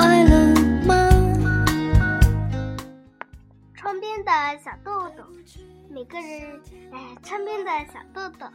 [0.00, 0.54] 快乐
[0.86, 0.94] 吗？
[3.74, 4.32] 窗边的
[4.64, 5.22] 小豆豆，
[5.90, 6.58] 每个人
[6.90, 8.46] 哎，窗边的小豆豆。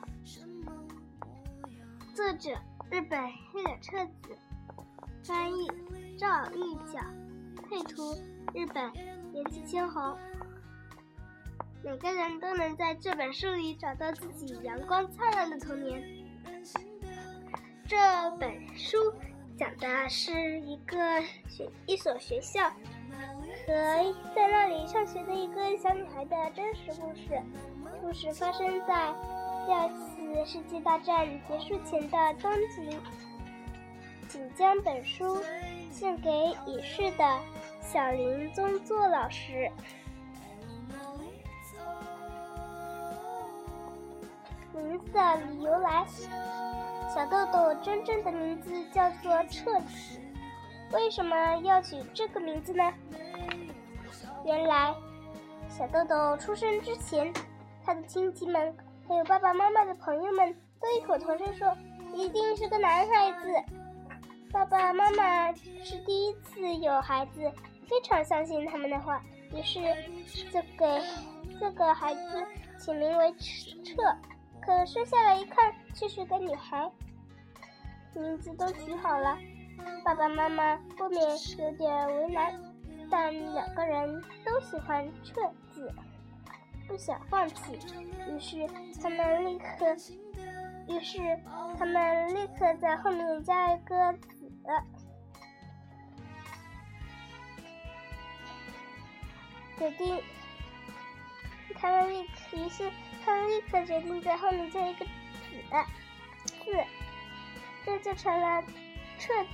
[2.16, 2.50] 作者：
[2.90, 3.22] 日本
[3.54, 4.36] 黑脸彻子，
[5.24, 5.68] 翻译：
[6.18, 7.00] 赵玉角，
[7.70, 8.16] 配图：
[8.55, 8.91] 日本
[9.32, 10.18] 岩崎青红。
[11.84, 16.04] 每个人都能在这本书里找到自己阳光灿烂的童年。
[17.88, 17.96] 这
[18.40, 18.98] 本书
[19.58, 20.98] 讲的是一个
[21.48, 23.73] 学一所学校和
[24.36, 27.41] 在那里上学的一个小女孩的真实故事。
[28.02, 29.13] 故事发生在
[29.65, 32.99] 第二次世界大战结束前的东京。
[34.27, 35.41] 请将本书
[35.91, 36.30] 献给
[36.65, 37.40] 已逝的
[37.82, 39.71] 小林宗作老师。
[44.74, 46.05] 名字的由来，
[47.14, 50.20] 小豆豆真正的名字叫做彻子，
[50.92, 52.84] 为什么要取这个名字呢？
[54.44, 54.94] 原来，
[55.70, 57.34] 小豆豆出生之前，
[57.84, 58.76] 他的亲戚们
[59.08, 61.76] 还有爸爸妈妈的朋友们都异口同声说，
[62.14, 63.48] 一定是个男孩子。
[64.52, 67.52] 爸爸妈妈是第一次有孩子，
[67.88, 69.22] 非常相信他们的话，
[69.53, 69.80] 于是
[70.52, 71.02] 就给
[71.59, 72.22] 这个孩子
[72.78, 73.96] 起名为彻。
[74.66, 76.91] 可生下来一看，却是个女孩。
[78.16, 79.38] 名字都取好了，
[80.03, 81.22] 爸爸妈妈不免
[81.58, 82.59] 有点为难，
[83.12, 85.40] 但两个人都喜欢“撤”
[85.72, 85.94] 字，
[86.88, 87.78] 不想放弃。
[88.28, 88.68] 于是
[89.03, 89.96] 他们立刻，
[90.88, 91.19] 于是
[91.78, 94.52] 他们立刻在后面加一个“子”，
[99.78, 100.20] 决定。
[101.80, 102.91] 他们立刻，于是。
[103.25, 105.03] 他们立刻决定在后面加一个
[105.50, 105.59] “子”
[106.63, 106.78] 字，
[107.84, 108.63] 这就成了
[109.18, 109.50] “彻子”。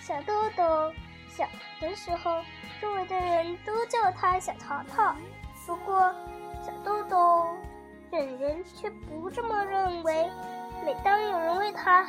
[0.00, 0.90] 小豆豆
[1.28, 1.46] 小
[1.78, 2.42] 的时候，
[2.80, 5.14] 周围的人都叫他小淘淘。
[5.66, 6.10] 不过，
[6.62, 7.54] 小豆豆
[8.10, 10.30] 本人却不这么认为。
[10.86, 12.06] 每当有人问他：“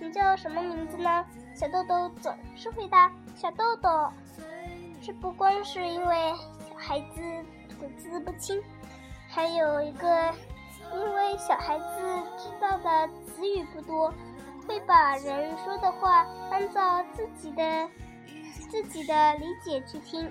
[0.00, 1.24] 你叫什么名字呢？”
[1.54, 4.12] 小豆豆总是回答：“小豆豆。”
[5.04, 6.34] 这不光是因为。
[6.76, 7.20] 孩子
[7.68, 8.62] 吐字不清，
[9.28, 10.34] 还有一个，
[10.92, 11.84] 因为小孩子
[12.36, 14.12] 知道的词语不多，
[14.66, 17.88] 会把人说的话按照自己的
[18.68, 20.30] 自己的理解去听。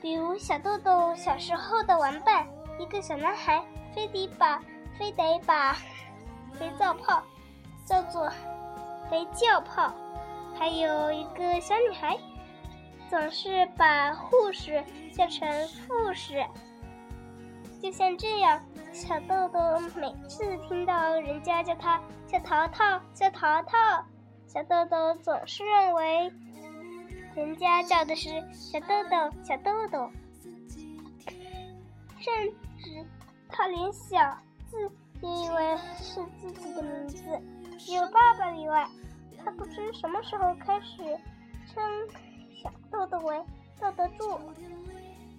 [0.00, 2.46] 比如小豆豆小时候的玩伴，
[2.78, 4.62] 一个小男孩，非得把
[4.96, 5.72] 非得把
[6.52, 7.20] 肥皂泡
[7.84, 8.30] 叫做
[9.10, 9.92] 肥皂泡，
[10.56, 12.16] 还有一个小女孩。
[13.08, 16.44] 总是把护士叫成护士，
[17.80, 18.60] 就像这样，
[18.92, 19.60] 小豆豆
[19.94, 24.04] 每次听到人家叫他小淘淘、小淘淘，
[24.46, 26.32] 小豆豆总是认为
[27.34, 30.10] 人家叫的是小豆豆、小豆豆，
[32.18, 33.06] 甚至
[33.48, 34.90] 他连小字
[35.22, 37.24] 也以为是自己的名字，
[37.78, 38.88] 只有爸爸例外，
[39.44, 41.18] 他不知什么时候开始
[41.72, 41.82] 称。
[42.62, 43.44] 小豆豆为
[43.80, 44.40] 豆豆柱，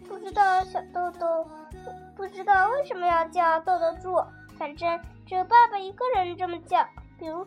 [0.07, 1.47] 不知道小豆豆
[2.15, 4.23] 不知道为什么要叫豆豆柱，
[4.57, 6.87] 反正只有爸爸一个人这么叫。
[7.19, 7.45] 比如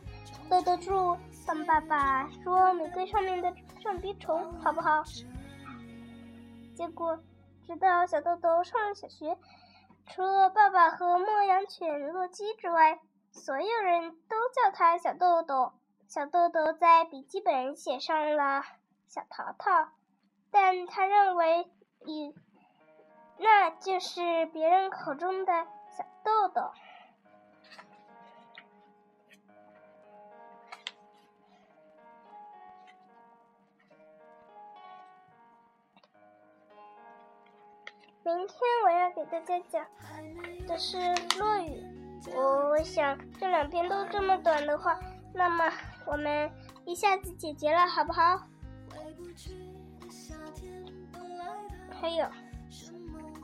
[0.48, 1.16] 豆豆柱，
[1.47, 5.04] 帮爸爸捉玫瑰上面的橡皮虫，好不好？
[6.75, 7.19] 结果，
[7.66, 9.38] 直到小豆豆上了小学，
[10.06, 12.98] 除了爸爸和牧羊犬洛基之外，
[13.30, 15.72] 所有人都叫他小豆豆。
[16.09, 18.62] 小豆豆在笔记本写上了。
[19.10, 19.89] 小淘淘，
[20.53, 21.68] 但他认为，
[22.07, 22.33] 以
[23.39, 26.71] 那就是别人口中的小豆豆。
[38.22, 39.84] 明天我要给大家讲
[40.68, 40.98] 的是
[41.36, 41.83] 落雨。
[42.36, 45.01] 我想这两篇都这么短的话，
[45.34, 45.68] 那么
[46.07, 46.48] 我们
[46.84, 48.47] 一下子解决了，好不好？
[51.91, 52.27] 还有，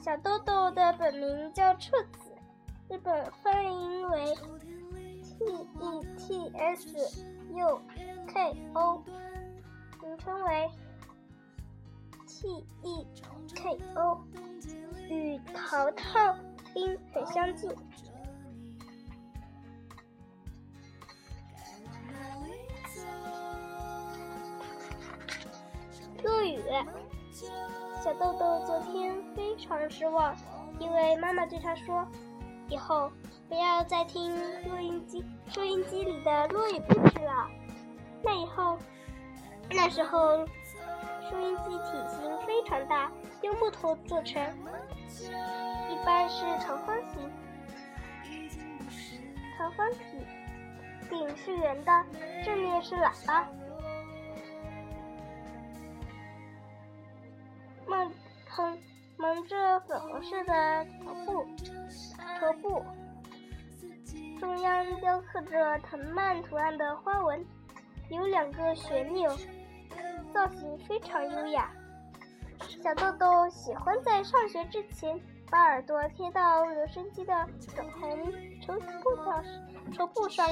[0.00, 2.32] 小豆豆的本名叫彻子，
[2.88, 4.34] 日本翻译为
[5.23, 7.25] T E T S
[7.55, 7.81] U
[8.26, 9.02] K O，
[10.02, 10.70] 名称为
[12.26, 13.06] T E
[13.55, 14.25] K O，
[15.11, 16.34] 与淘淘
[16.75, 17.70] 音很相近。
[26.56, 26.62] 雨。
[28.02, 30.34] 小豆豆昨天非常失望，
[30.78, 32.06] 因为妈妈对他说
[32.68, 33.10] ：“以后
[33.48, 34.34] 不要再听
[34.68, 37.48] 录音机收音机里的落雨故事了。”
[38.22, 38.78] 那以后，
[39.70, 40.46] 那时候
[41.28, 43.10] 收音机体型非常大，
[43.42, 44.42] 用木头做成，
[45.90, 47.30] 一般是长方形，
[49.58, 49.98] 长方体，
[51.10, 52.04] 顶是圆的，
[52.44, 53.46] 正面是喇叭。
[59.44, 61.46] 这粉红色的头布，
[62.40, 62.84] 头布
[64.38, 67.44] 中央雕刻着藤蔓图案的花纹，
[68.10, 69.30] 有两个旋钮。
[70.34, 71.70] 造型非常优雅。
[72.82, 75.18] 小豆豆喜欢在上学之前
[75.50, 77.34] 把耳朵贴到留声机的
[77.74, 79.44] 粉红绸布上，
[79.92, 80.46] 绸布上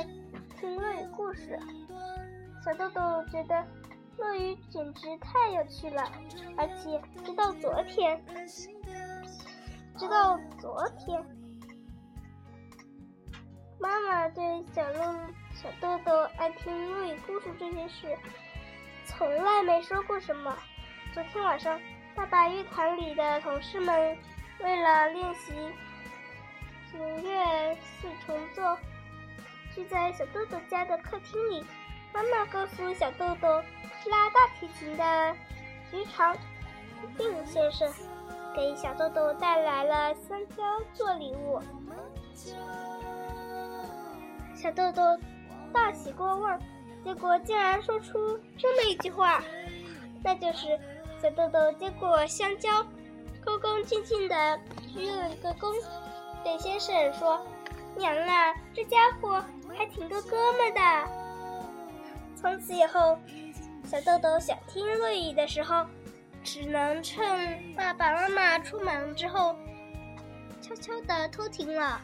[0.58, 1.58] 听落语故事。
[2.64, 3.62] 小豆豆觉得
[4.18, 6.02] 落语简直太有趣了，
[6.56, 8.24] 而且直到昨天，
[9.98, 11.24] 直到昨天，
[13.78, 15.00] 妈妈对小豆
[15.54, 18.16] 小豆豆爱听落语故事这件事。
[19.04, 20.56] 从来没说过什么。
[21.12, 21.80] 昨天晚上，
[22.14, 24.16] 爸爸乐团里的同事们
[24.60, 25.52] 为了练习
[26.90, 28.76] 弦乐四重奏，
[29.74, 31.64] 聚在小豆豆家的客厅里。
[32.12, 33.62] 妈妈告诉小豆豆，
[34.10, 35.34] 拉大提琴的
[35.90, 36.36] 局长
[37.16, 37.92] 丁先生
[38.54, 40.62] 给小豆豆带来了香蕉
[40.92, 41.60] 做礼物。
[44.54, 45.02] 小豆豆
[45.72, 46.58] 大喜过望。
[47.04, 49.42] 结果竟然说出这么一句话，
[50.22, 50.80] 那就是
[51.20, 52.82] 小豆豆接过香蕉，
[53.44, 54.58] 恭恭敬敬的
[54.90, 55.70] 鞠了一个躬，
[56.42, 57.46] 对先生说
[57.94, 59.44] ：“娘啊，这家伙
[59.76, 60.80] 还挺个哥们的。”
[62.40, 63.18] 从此以后，
[63.84, 65.86] 小豆豆想听落语的时候，
[66.42, 69.56] 只能趁爸爸妈妈出门之后，
[70.60, 72.00] 悄悄地偷听了。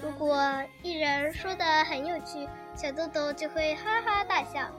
[0.00, 0.38] 如果
[0.82, 4.70] 一人说的很有趣，小豆豆就会哈哈大笑。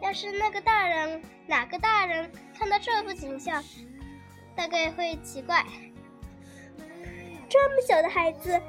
[0.00, 3.62] 要是那个大人，哪个大人看到这幅景象，
[4.56, 5.64] 大概会奇怪：
[7.48, 8.60] 这么小的孩子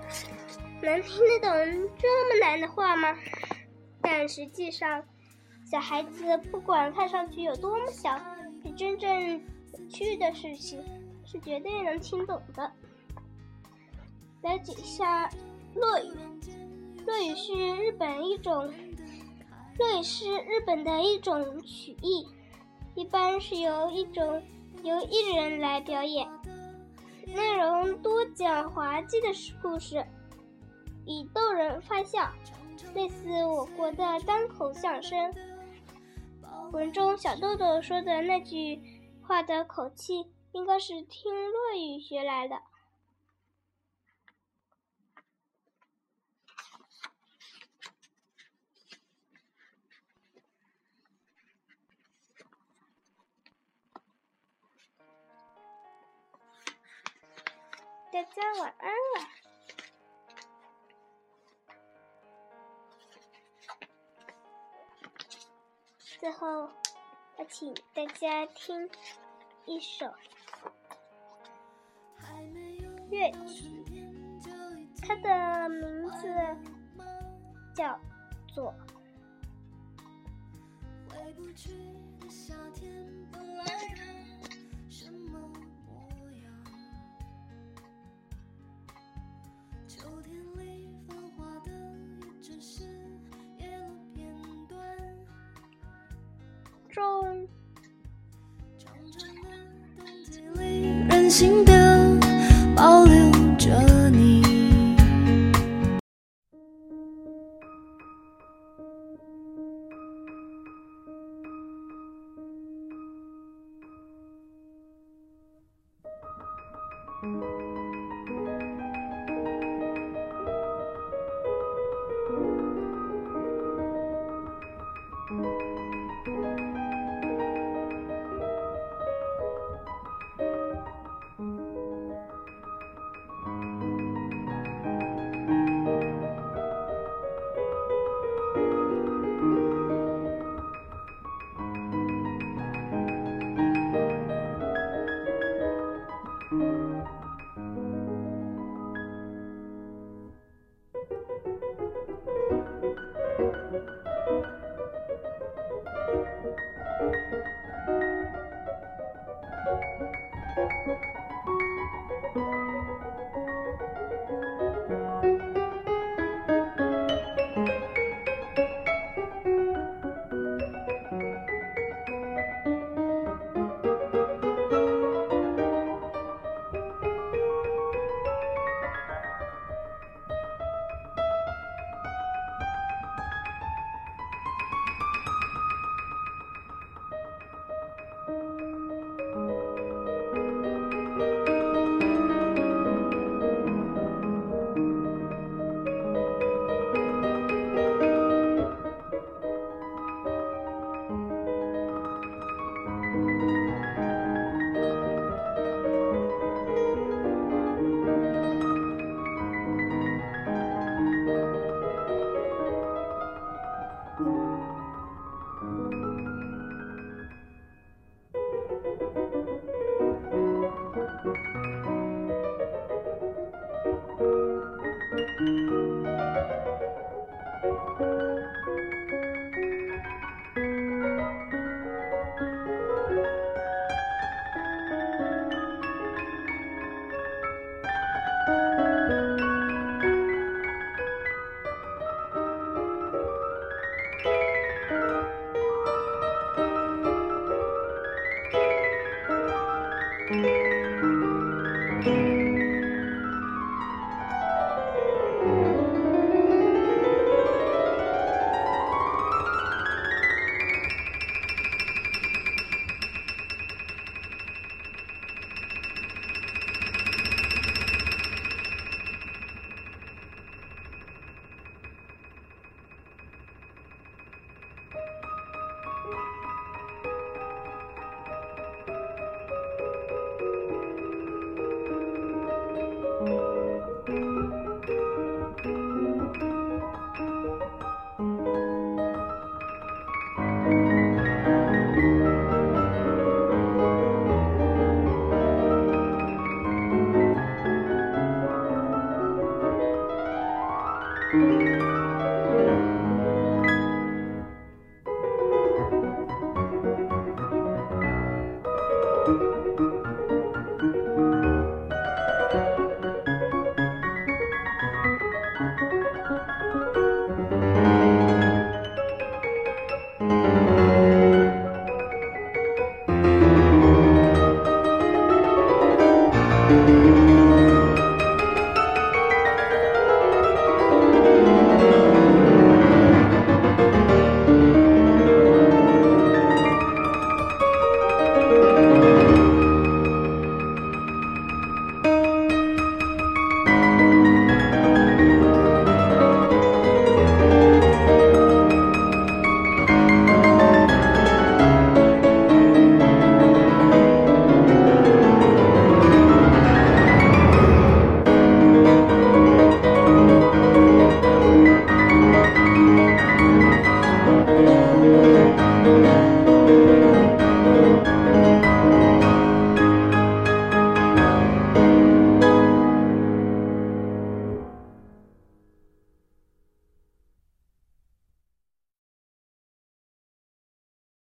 [0.82, 3.16] 能听得懂这么难的话吗？
[4.02, 5.04] 但实际上，
[5.70, 8.20] 小孩子不管看上去有多么小，
[8.76, 10.84] 真正有趣的事情，
[11.24, 12.72] 是绝对能听懂的。
[14.42, 15.30] 了解一下。
[15.76, 16.12] 落语，
[17.06, 18.74] 落语是日本一种，
[19.78, 22.28] 落语是日本的一种曲艺，
[22.96, 24.42] 一般是由一种
[24.82, 26.28] 由一人来表演，
[27.28, 29.28] 内容多讲滑稽的
[29.62, 30.04] 故事，
[31.06, 32.28] 以逗人发笑，
[32.96, 35.32] 类似我国的单口相声。
[36.72, 38.80] 文中小豆豆说的那句
[39.28, 42.62] 话的口气，应该是听落雨学来的。
[58.12, 59.39] 大家晚安了。
[66.20, 66.70] 最后，
[67.38, 68.90] 我请大家听
[69.66, 70.06] 一首
[73.10, 73.86] 乐曲，
[75.02, 76.28] 它的名字
[77.74, 77.98] 叫
[78.54, 78.76] 做。
[81.10, 81.70] 回不去
[82.20, 83.64] 的夏天本来
[101.10, 101.79] 任性的